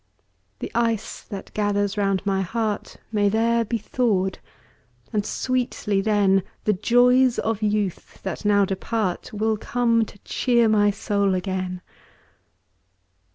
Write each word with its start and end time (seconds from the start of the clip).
The 0.57 0.71
ice 0.73 1.21
that 1.21 1.53
gathers 1.53 1.95
round 1.95 2.25
my 2.25 2.41
heart 2.41 2.97
May 3.11 3.29
there 3.29 3.63
be 3.63 3.77
thawed; 3.77 4.39
and 5.13 5.23
sweetly, 5.23 6.01
then, 6.01 6.41
The 6.63 6.73
joys 6.73 7.37
of 7.37 7.61
youth, 7.61 8.19
that 8.23 8.43
now 8.43 8.65
depart, 8.65 9.31
Will 9.31 9.57
come 9.57 10.03
to 10.05 10.17
cheer 10.23 10.67
my 10.67 10.89
soul 10.89 11.35
again. 11.35 11.83